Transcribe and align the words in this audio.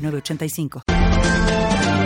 8985. 0.00 1.99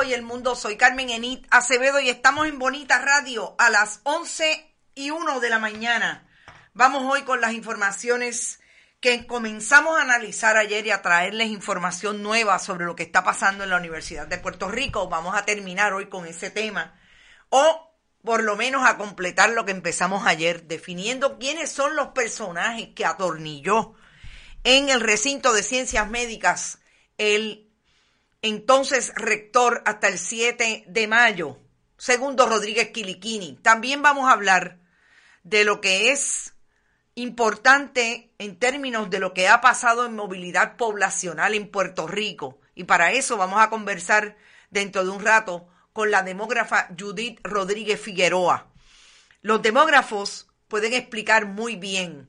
985. 0.00 0.02
y 0.04 0.14
el 0.14 0.22
mundo. 0.22 0.54
Soy 0.54 0.76
Carmen 0.76 1.10
Enit 1.10 1.46
Acevedo 1.50 2.00
y 2.00 2.08
estamos 2.08 2.46
en 2.46 2.58
Bonita 2.58 2.98
Radio 2.98 3.54
a 3.58 3.70
las 3.70 4.00
11 4.04 4.74
y 4.94 5.10
1 5.10 5.40
de 5.40 5.50
la 5.50 5.58
mañana. 5.58 6.26
Vamos 6.72 7.02
hoy 7.04 7.22
con 7.22 7.40
las 7.40 7.52
informaciones 7.52 8.60
que 9.00 9.26
comenzamos 9.26 9.98
a 9.98 10.02
analizar 10.02 10.56
ayer 10.56 10.86
y 10.86 10.90
a 10.90 11.02
traerles 11.02 11.48
información 11.48 12.22
nueva 12.22 12.58
sobre 12.58 12.86
lo 12.86 12.96
que 12.96 13.02
está 13.02 13.24
pasando 13.24 13.64
en 13.64 13.70
la 13.70 13.76
Universidad 13.76 14.26
de 14.26 14.38
Puerto 14.38 14.68
Rico. 14.68 15.08
Vamos 15.08 15.36
a 15.36 15.44
terminar 15.44 15.92
hoy 15.92 16.08
con 16.08 16.26
ese 16.26 16.50
tema. 16.50 16.98
O 17.50 17.94
por 18.22 18.42
lo 18.42 18.56
menos 18.56 18.86
a 18.86 18.96
completar 18.96 19.50
lo 19.50 19.64
que 19.64 19.72
empezamos 19.72 20.26
ayer, 20.26 20.64
definiendo 20.64 21.38
quiénes 21.38 21.70
son 21.70 21.96
los 21.96 22.08
personajes 22.08 22.88
que 22.94 23.04
atornilló 23.04 23.94
en 24.64 24.88
el 24.88 25.00
recinto 25.00 25.52
de 25.52 25.62
ciencias 25.62 26.08
médicas 26.08 26.78
el 27.18 27.69
entonces 28.42 29.12
rector 29.16 29.82
hasta 29.84 30.08
el 30.08 30.18
7 30.18 30.84
de 30.86 31.06
mayo, 31.06 31.58
segundo 31.96 32.46
Rodríguez 32.46 32.90
Quiliquini. 32.90 33.58
También 33.62 34.02
vamos 34.02 34.28
a 34.28 34.32
hablar 34.32 34.78
de 35.42 35.64
lo 35.64 35.80
que 35.80 36.12
es 36.12 36.54
importante 37.14 38.32
en 38.38 38.58
términos 38.58 39.10
de 39.10 39.18
lo 39.18 39.34
que 39.34 39.48
ha 39.48 39.60
pasado 39.60 40.06
en 40.06 40.14
movilidad 40.14 40.76
poblacional 40.76 41.54
en 41.54 41.70
Puerto 41.70 42.06
Rico. 42.06 42.60
Y 42.74 42.84
para 42.84 43.12
eso 43.12 43.36
vamos 43.36 43.60
a 43.60 43.68
conversar 43.68 44.36
dentro 44.70 45.04
de 45.04 45.10
un 45.10 45.24
rato 45.24 45.68
con 45.92 46.10
la 46.10 46.22
demógrafa 46.22 46.88
Judith 46.98 47.40
Rodríguez 47.42 48.00
Figueroa. 48.00 48.68
Los 49.42 49.60
demógrafos 49.62 50.48
pueden 50.68 50.94
explicar 50.94 51.46
muy 51.46 51.76
bien, 51.76 52.28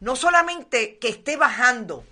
no 0.00 0.16
solamente 0.16 0.98
que 0.98 1.08
esté 1.08 1.36
bajando 1.36 2.04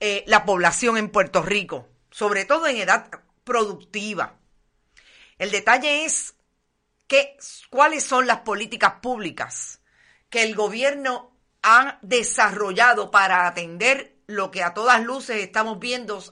eh, 0.00 0.24
la 0.26 0.44
población 0.44 0.98
en 0.98 1.08
Puerto 1.08 1.42
Rico, 1.42 1.88
sobre 2.16 2.46
todo 2.46 2.66
en 2.66 2.78
edad 2.78 3.10
productiva. 3.44 4.38
El 5.36 5.50
detalle 5.50 6.06
es 6.06 6.34
que, 7.06 7.36
cuáles 7.68 8.04
son 8.04 8.26
las 8.26 8.38
políticas 8.38 8.94
públicas 9.02 9.82
que 10.30 10.42
el 10.42 10.54
gobierno 10.54 11.36
ha 11.62 11.98
desarrollado 12.00 13.10
para 13.10 13.46
atender 13.46 14.16
lo 14.28 14.50
que 14.50 14.62
a 14.62 14.72
todas 14.72 15.04
luces 15.04 15.42
estamos 15.42 15.78
viendo, 15.78 16.24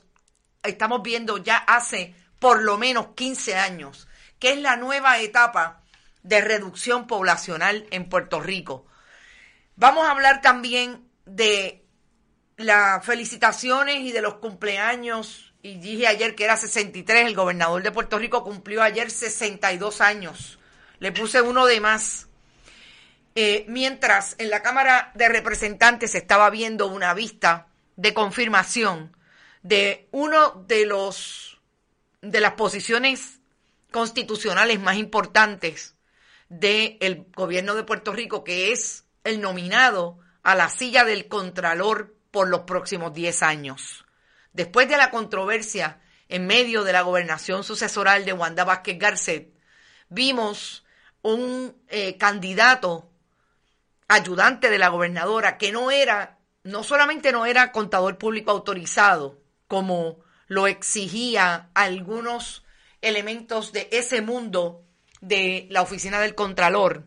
estamos 0.63 1.03
viendo 1.03 1.37
ya 1.37 1.59
hace 1.59 2.17
por 2.39 2.63
lo 2.63 2.79
menos 2.79 3.09
15 3.15 3.57
años, 3.57 4.09
que 4.39 4.53
es 4.53 4.59
la 4.59 4.77
nueva 4.77 5.19
etapa 5.19 5.83
de 6.23 6.41
reducción 6.41 7.07
poblacional 7.07 7.87
en 7.91 8.09
Puerto 8.09 8.41
Rico. 8.41 8.87
Vamos 9.77 10.07
a 10.07 10.13
hablar 10.13 10.41
también 10.41 11.11
de 11.27 11.84
las 12.57 13.05
felicitaciones 13.05 14.01
y 14.01 14.13
de 14.13 14.23
los 14.23 14.35
cumpleaños 14.35 15.55
y 15.65 15.77
dije 15.79 16.07
ayer 16.07 16.35
que 16.35 16.45
era 16.45 16.59
63, 16.59 17.27
el 17.27 17.35
gobernador 17.35 17.83
de 17.83 17.91
Puerto 17.91 18.19
Rico 18.19 18.45
cumplió 18.45 18.83
ayer 18.83 19.11
62 19.11 20.03
años. 20.03 20.59
Le 20.99 21.11
puse 21.11 21.41
uno 21.41 21.65
de 21.65 21.81
más. 21.81 22.29
Eh, 23.35 23.65
mientras 23.67 24.37
en 24.39 24.51
la 24.51 24.63
Cámara 24.63 25.11
de 25.15 25.29
Representantes 25.29 26.13
se 26.13 26.19
estaba 26.19 26.51
viendo 26.51 26.87
una 26.87 27.15
vista 27.15 27.69
de 27.97 28.13
confirmación 28.13 29.17
de 29.63 30.07
uno 30.13 30.65
de 30.69 30.85
los 30.85 31.61
de 32.21 32.41
las 32.41 32.53
posiciones 32.53 33.41
constitucionales 33.91 34.81
más 34.81 34.97
importantes 34.97 35.95
del 36.51 37.27
gobierno 37.35 37.75
de 37.75 37.85
Puerto 37.85 38.13
Rico, 38.13 38.45
que 38.45 38.71
es 38.71 39.05
el 39.25 39.41
nominado 39.41 40.19
a 40.43 40.55
la 40.55 40.69
silla 40.69 41.05
del 41.05 41.27
Contralor 41.27 42.15
por 42.35 42.49
los 42.49 42.63
próximos 42.63 43.15
10 43.15 43.45
años. 43.45 44.05
Después 44.53 44.89
de 44.89 44.97
la 44.97 45.13
controversia 45.13 46.01
en 46.29 46.49
medio 46.49 46.83
de 46.83 46.93
la 46.93 47.03
gobernación 47.03 47.63
sucesoral 47.63 48.25
de 48.25 48.33
Wanda 48.33 48.65
Vázquez 48.65 48.99
Garcet, 48.99 49.55
vimos 50.09 50.85
un 51.23 51.81
eh, 51.87 52.17
candidato 52.17 53.09
ayudante 54.09 54.69
de 54.69 54.79
la 54.79 54.89
gobernadora 54.89 55.59
que 55.59 55.71
no 55.71 55.93
era, 55.93 56.41
no 56.65 56.83
solamente 56.83 57.31
no 57.31 57.47
era 57.47 57.71
contador 57.71 58.19
público 58.19 58.51
autorizado, 58.51 59.41
como 59.69 60.19
lo 60.49 60.67
exigía 60.67 61.71
algunos 61.73 62.65
elementos 63.01 63.71
de 63.71 63.89
ese 63.93 64.23
mundo 64.23 64.83
de 65.21 65.69
la 65.71 65.83
oficina 65.83 66.19
del 66.19 66.35
Contralor, 66.35 67.07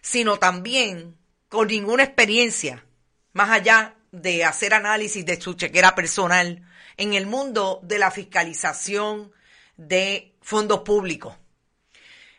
sino 0.00 0.38
también 0.38 1.18
con 1.48 1.66
ninguna 1.66 2.04
experiencia 2.04 2.84
más 3.32 3.50
allá 3.50 3.95
de 4.16 4.44
hacer 4.44 4.72
análisis 4.72 5.24
de 5.26 5.40
su 5.40 5.54
chequera 5.54 5.94
personal 5.94 6.62
en 6.96 7.12
el 7.12 7.26
mundo 7.26 7.80
de 7.82 7.98
la 7.98 8.10
fiscalización 8.10 9.30
de 9.76 10.34
fondos 10.40 10.80
públicos. 10.80 11.34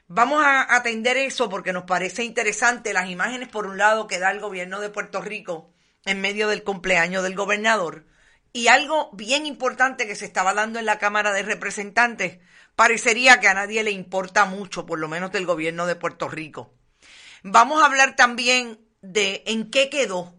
Vamos 0.08 0.44
a 0.44 0.76
atender 0.76 1.18
eso 1.18 1.50
porque 1.50 1.74
nos 1.74 1.84
parece 1.84 2.24
interesante 2.24 2.94
las 2.94 3.10
imágenes, 3.10 3.50
por 3.50 3.68
un 3.68 3.78
lado, 3.78 4.08
que 4.08 4.20
da 4.20 4.32
el 4.32 4.40
gobierno 4.40 4.80
de 4.80 4.90
Puerto 4.90 5.22
Rico 5.22 5.70
en 6.06 6.22
medio 6.22 6.48
del 6.48 6.64
cumpleaños 6.64 7.24
del 7.24 7.36
gobernador 7.36 8.06
y 8.54 8.70
algo 8.70 9.12
bien 9.14 9.46
importante 9.46 10.08
que 10.08 10.16
se 10.16 10.26
estaba 10.26 10.54
dando 10.54 10.80
en 10.80 10.86
la 10.86 10.98
Cámara 10.98 11.32
de 11.32 11.44
Representantes, 11.44 12.40
parecería 12.76 13.40
que 13.40 13.50
a 13.50 13.54
nadie 13.54 13.84
le 13.84 13.92
importa 13.92 14.46
mucho, 14.46 14.86
por 14.86 14.98
lo 14.98 15.08
menos 15.08 15.32
del 15.32 15.46
gobierno 15.46 15.86
de 15.86 15.96
Puerto 15.96 16.28
Rico. 16.28 16.74
Vamos 17.44 17.84
a 17.84 17.86
hablar 17.86 18.16
también 18.16 18.80
de 19.02 19.44
en 19.46 19.70
qué 19.70 19.90
quedó 19.90 20.37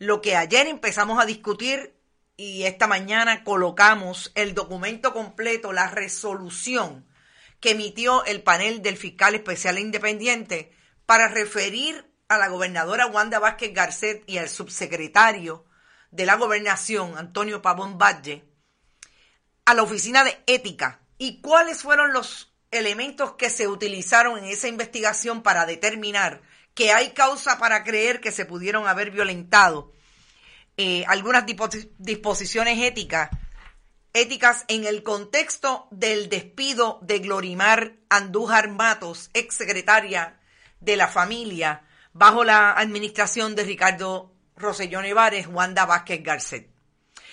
lo 0.00 0.22
que 0.22 0.34
ayer 0.34 0.66
empezamos 0.66 1.22
a 1.22 1.26
discutir 1.26 1.94
y 2.38 2.62
esta 2.62 2.86
mañana 2.86 3.44
colocamos 3.44 4.32
el 4.34 4.54
documento 4.54 5.12
completo, 5.12 5.74
la 5.74 5.88
resolución 5.88 7.06
que 7.60 7.72
emitió 7.72 8.24
el 8.24 8.42
panel 8.42 8.80
del 8.80 8.96
fiscal 8.96 9.34
especial 9.34 9.76
e 9.76 9.82
independiente 9.82 10.74
para 11.04 11.28
referir 11.28 12.10
a 12.28 12.38
la 12.38 12.48
gobernadora 12.48 13.08
Wanda 13.08 13.38
Vázquez 13.38 13.74
Garcet 13.74 14.24
y 14.26 14.38
al 14.38 14.48
subsecretario 14.48 15.66
de 16.10 16.24
la 16.24 16.36
gobernación, 16.36 17.18
Antonio 17.18 17.60
Pavón 17.60 17.98
Valle, 17.98 18.46
a 19.66 19.74
la 19.74 19.82
oficina 19.82 20.24
de 20.24 20.42
ética. 20.46 21.02
Y 21.18 21.42
cuáles 21.42 21.82
fueron 21.82 22.14
los 22.14 22.54
elementos 22.70 23.34
que 23.34 23.50
se 23.50 23.68
utilizaron 23.68 24.38
en 24.38 24.46
esa 24.46 24.66
investigación 24.66 25.42
para 25.42 25.66
determinar 25.66 26.40
que 26.74 26.92
hay 26.92 27.10
causa 27.10 27.58
para 27.58 27.84
creer 27.84 28.20
que 28.20 28.32
se 28.32 28.46
pudieron 28.46 28.86
haber 28.86 29.10
violentado 29.10 29.92
eh, 30.76 31.04
algunas 31.08 31.44
disposiciones 31.98 32.78
éticas 32.78 33.30
éticas 34.12 34.64
en 34.68 34.84
el 34.86 35.02
contexto 35.02 35.86
del 35.90 36.28
despido 36.28 36.98
de 37.02 37.20
Glorimar 37.20 37.94
Andújar 38.08 38.68
Matos, 38.70 39.30
ex 39.34 39.54
secretaria 39.54 40.40
de 40.80 40.96
la 40.96 41.08
familia, 41.08 41.84
bajo 42.12 42.44
la 42.44 42.72
administración 42.72 43.54
de 43.54 43.64
Ricardo 43.64 44.34
Rosellón 44.56 45.04
Nevares, 45.04 45.46
Wanda 45.46 45.86
Vázquez 45.86 46.22
Garcet. 46.22 46.70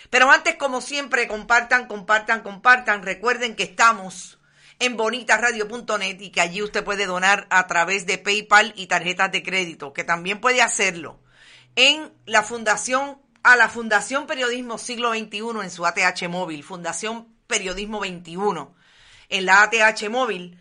Pero 0.09 0.29
antes, 0.31 0.55
como 0.55 0.81
siempre, 0.81 1.27
compartan, 1.27 1.87
compartan, 1.87 2.41
compartan. 2.41 3.03
Recuerden 3.03 3.55
que 3.55 3.63
estamos 3.63 4.36
en 4.79 4.97
bonitasradio.net 4.97 6.21
y 6.21 6.29
que 6.29 6.41
allí 6.41 6.61
usted 6.61 6.83
puede 6.83 7.05
donar 7.05 7.47
a 7.49 7.67
través 7.67 8.05
de 8.05 8.17
PayPal 8.17 8.73
y 8.75 8.87
tarjetas 8.87 9.31
de 9.31 9.43
crédito, 9.43 9.93
que 9.93 10.03
también 10.03 10.39
puede 10.39 10.61
hacerlo 10.61 11.19
en 11.75 12.11
la 12.25 12.43
Fundación 12.43 13.19
a 13.43 13.55
la 13.55 13.69
Fundación 13.69 14.27
Periodismo 14.27 14.77
Siglo 14.77 15.13
XXI 15.13 15.39
en 15.63 15.71
su 15.71 15.85
ATH 15.85 16.27
móvil, 16.29 16.63
Fundación 16.63 17.27
Periodismo 17.47 17.99
21 17.99 18.75
en 19.29 19.45
la 19.45 19.63
ATH 19.63 20.09
móvil 20.09 20.59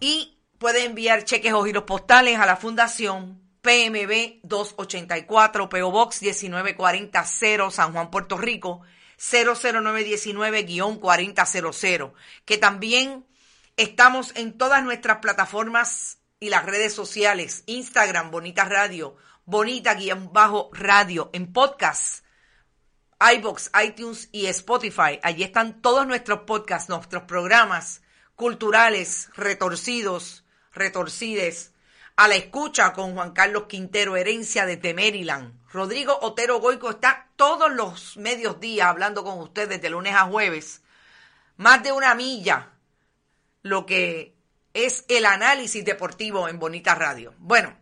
y 0.00 0.38
puede 0.58 0.84
enviar 0.84 1.24
cheques 1.24 1.52
o 1.52 1.64
giros 1.64 1.84
postales 1.84 2.38
a 2.38 2.46
la 2.46 2.56
Fundación 2.56 3.40
PMB 3.62 4.40
284 4.42 5.68
PO 5.68 5.90
Box 5.90 6.22
19400 6.22 7.74
San 7.74 7.92
Juan, 7.92 8.10
Puerto 8.10 8.36
Rico 8.36 8.82
00919-4000, 9.18 12.12
que 12.44 12.58
también 12.58 13.24
estamos 13.76 14.32
en 14.36 14.56
todas 14.56 14.82
nuestras 14.82 15.18
plataformas 15.18 16.18
y 16.40 16.48
las 16.48 16.64
redes 16.64 16.94
sociales, 16.94 17.62
Instagram, 17.66 18.30
Bonita 18.30 18.64
Radio, 18.64 19.16
bonita-radio 19.44 21.30
en 21.32 21.52
podcast, 21.52 22.24
iBox, 23.20 23.70
iTunes 23.84 24.28
y 24.32 24.46
Spotify. 24.46 25.20
Allí 25.22 25.42
están 25.42 25.82
todos 25.82 26.06
nuestros 26.06 26.40
podcasts, 26.40 26.88
nuestros 26.88 27.24
programas 27.24 28.02
culturales, 28.34 29.28
retorcidos, 29.34 30.44
retorcides. 30.72 31.72
A 32.16 32.28
la 32.28 32.36
escucha 32.36 32.94
con 32.94 33.14
Juan 33.14 33.32
Carlos 33.32 33.64
Quintero, 33.68 34.16
herencia 34.16 34.64
de 34.64 34.94
Maryland. 34.94 35.52
Rodrigo 35.70 36.18
Otero 36.22 36.60
Goico 36.60 36.88
está 36.88 37.28
todos 37.36 37.70
los 37.70 38.16
medios 38.16 38.58
días 38.58 38.88
hablando 38.88 39.22
con 39.22 39.38
ustedes 39.38 39.82
de 39.82 39.90
lunes 39.90 40.14
a 40.14 40.24
jueves. 40.24 40.82
Más 41.58 41.82
de 41.82 41.92
una 41.92 42.14
milla, 42.14 42.75
lo 43.66 43.86
que 43.86 44.34
es 44.74 45.04
el 45.08 45.26
análisis 45.26 45.84
deportivo 45.84 46.48
en 46.48 46.58
Bonita 46.58 46.94
Radio. 46.94 47.34
Bueno, 47.38 47.76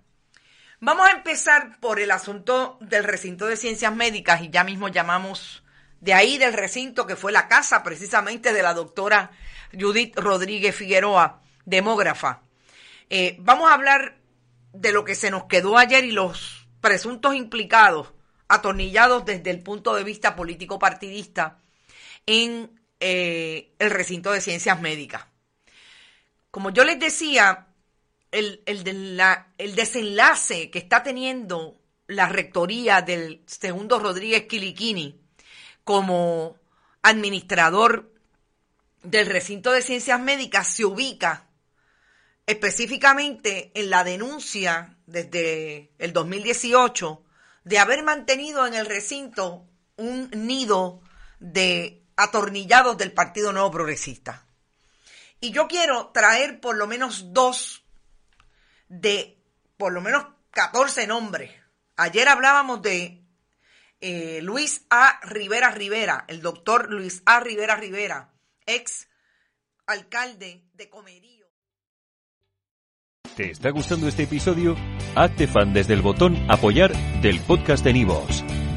Vamos 0.87 1.07
a 1.07 1.13
empezar 1.13 1.81
por 1.81 1.99
el 1.99 2.11
asunto 2.11 2.77
del 2.83 3.05
recinto 3.05 3.47
de 3.47 3.57
ciencias 3.57 3.97
médicas 3.97 4.43
y 4.43 4.51
ya 4.51 4.65
mismo 4.65 4.89
llamamos 4.89 5.65
de 6.01 6.13
ahí 6.13 6.37
del 6.37 6.53
recinto 6.53 7.07
que 7.07 7.17
fue 7.17 7.33
la 7.33 7.49
casa 7.49 7.83
precisamente 7.83 8.53
de 8.53 8.63
la 8.63 8.75
doctora 8.75 9.31
Judith 9.73 10.15
Rodríguez 10.15 10.77
Figueroa, 10.77 11.41
demógrafa. 11.65 12.43
Eh, 13.09 13.39
vamos 13.41 13.71
a 13.71 13.73
hablar 13.73 14.19
de 14.75 14.93
lo 14.93 15.07
que 15.07 15.15
se 15.15 15.31
nos 15.31 15.45
quedó 15.45 15.79
ayer 15.79 16.05
y 16.05 16.13
los 16.13 16.69
presuntos 16.83 17.35
implicados, 17.35 18.13
atornillados 18.49 19.25
desde 19.25 19.53
el 19.53 19.63
punto 19.63 19.95
de 19.95 20.05
vista 20.05 20.37
político 20.37 20.79
partidista 20.79 21.61
en 22.27 22.79
eh, 23.01 23.73
el 23.79 23.91
recinto 23.91 24.33
de 24.33 24.43
ciencias 24.43 24.79
médicas. 24.83 25.25
Como 26.55 26.71
yo 26.71 26.85
les 26.85 27.01
decía, 27.01 27.67
el, 28.31 28.63
desenlace 29.75 30.71
que 30.71 30.79
está 30.79 31.03
teniendo 31.03 31.81
la 32.07 32.29
rectoría 32.29 33.03
del 33.03 33.43
segundo 33.45 33.99
Rodríguez 33.99 34.45
Quiliquini 34.45 35.21
como 35.83 36.57
administrador 37.03 38.15
del 39.03 39.27
recinto 39.27 39.73
de 39.73 39.83
ciencias 39.83 40.21
médicas 40.21 40.69
se 40.69 40.85
ubica 40.85 41.49
específicamente 42.47 43.73
en 43.75 43.91
la 43.91 44.05
denuncia 44.05 44.97
desde 45.07 45.91
el 45.99 46.13
2018 46.13 47.25
de 47.65 47.79
haber 47.81 48.05
mantenido 48.05 48.65
en 48.65 48.75
el 48.75 48.87
recinto 48.87 49.67
un 49.97 50.31
nido 50.31 51.01
de 51.41 52.05
atornillados 52.15 52.97
del 52.97 53.11
Partido 53.11 53.53
Nuevo 53.53 53.73
Progresista. 53.73 54.44
Y 55.45 55.53
yo 55.53 55.69
quiero 55.69 56.07
traer 56.07 56.59
por 56.59 56.75
lo 56.75 56.87
menos 56.87 57.35
dos 57.35 57.85
de 58.89 59.37
por 59.77 59.93
lo 59.93 60.01
menos 60.01 60.25
14 60.53 61.07
nombres. 61.07 61.53
Ayer 61.97 62.29
hablábamos 62.29 62.81
de 62.81 63.23
eh, 64.01 64.41
Luis 64.41 64.87
A. 64.89 65.21
Rivera 65.23 65.71
Rivera, 65.71 66.25
el 66.29 66.41
doctor 66.41 66.91
Luis 66.91 67.23
A. 67.27 67.41
Rivera 67.41 67.77
Rivera, 67.77 68.33
ex 68.65 69.07
alcalde 69.85 70.65
de 70.73 70.89
Comerío. 70.89 71.47
¿Te 73.37 73.51
está 73.51 73.69
gustando 73.69 74.09
este 74.09 74.23
episodio? 74.23 74.75
Hazte 75.15 75.47
fan 75.47 75.75
desde 75.75 75.93
el 75.93 76.01
botón 76.01 76.39
apoyar 76.51 76.95
del 77.21 77.39
podcast 77.41 77.85
de 77.85 77.93
Nivos. 77.93 78.43